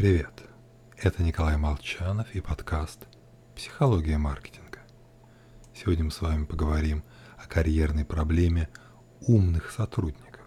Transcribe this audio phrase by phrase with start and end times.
[0.00, 0.44] Привет,
[0.96, 3.06] это Николай Молчанов и подкаст
[3.54, 4.78] «Психология маркетинга».
[5.74, 7.04] Сегодня мы с вами поговорим
[7.36, 8.70] о карьерной проблеме
[9.20, 10.46] умных сотрудников.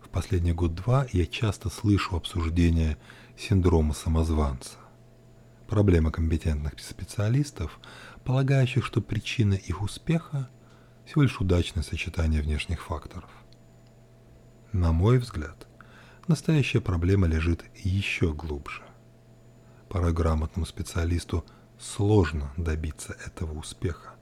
[0.00, 2.98] В последний год-два я часто слышу обсуждение
[3.38, 4.78] синдрома самозванца.
[5.68, 7.78] Проблема компетентных специалистов,
[8.24, 10.50] полагающих, что причина их успеха–
[11.06, 13.30] всего лишь удачное сочетание внешних факторов.
[14.72, 15.68] На мой взгляд–
[16.28, 18.82] настоящая проблема лежит еще глубже.
[19.88, 21.44] Порой грамотному специалисту
[21.78, 24.14] сложно добиться этого успеха.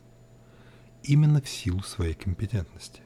[1.02, 3.02] Именно в силу своей компетентности.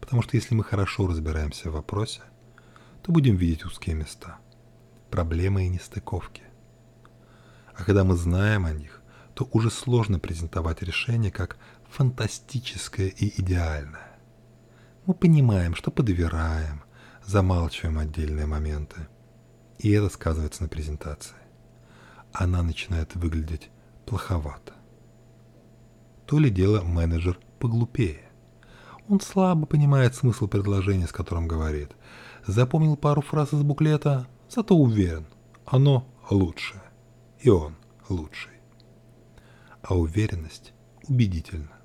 [0.00, 2.22] Потому что если мы хорошо разбираемся в вопросе,
[3.02, 4.38] то будем видеть узкие места,
[5.10, 6.42] проблемы и нестыковки.
[7.74, 9.02] А когда мы знаем о них,
[9.34, 11.56] то уже сложно презентовать решение как
[11.88, 14.18] фантастическое и идеальное.
[15.06, 16.84] Мы понимаем, что подвираем,
[17.30, 19.06] замалчиваем отдельные моменты.
[19.78, 21.36] И это сказывается на презентации.
[22.32, 23.70] Она начинает выглядеть
[24.04, 24.74] плоховато.
[26.26, 28.28] То ли дело менеджер поглупее.
[29.08, 31.92] Он слабо понимает смысл предложения, с которым говорит.
[32.46, 35.26] Запомнил пару фраз из буклета, зато уверен,
[35.64, 36.82] оно лучшее.
[37.38, 37.76] И он
[38.08, 38.52] лучший.
[39.82, 40.72] А уверенность
[41.06, 41.78] убедительна.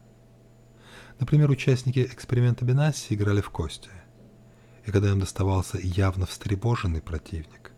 [1.19, 3.89] Например, участники эксперимента Бенасси играли в кости–
[4.85, 7.71] и когда им доставался явно встревоженный противник,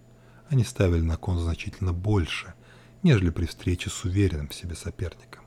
[0.49, 2.53] они ставили на кон значительно больше,
[3.01, 5.45] нежели при встрече с уверенным в себе соперником.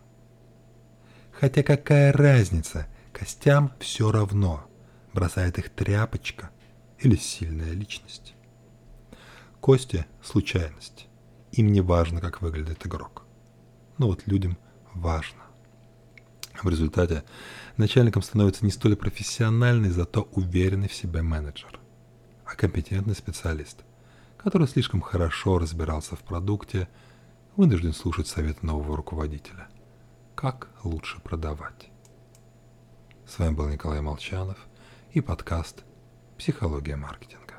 [1.32, 4.66] Хотя какая разница, костям все равно,
[5.12, 6.50] бросает их тряпочка
[6.98, 8.34] или сильная личность.
[9.60, 11.08] Кости– случайность.
[11.52, 13.24] Им не важно, как выглядит игрок.
[13.98, 14.56] Но вот людям
[14.94, 15.42] важно.
[16.62, 17.24] В результате
[17.78, 21.80] начальником становится не столь профессиональный, зато уверенный в себе менеджер,
[22.44, 23.78] а компетентный специалист,
[24.36, 26.88] который слишком хорошо разбирался в продукте,
[27.56, 29.68] вынужден слушать советы нового руководителя.
[30.34, 31.88] Как лучше продавать?
[33.26, 34.58] С вами был Николай Молчанов
[35.12, 35.84] и подкаст
[36.36, 37.49] «Психология маркетинга».